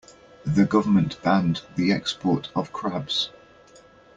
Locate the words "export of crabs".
1.91-3.29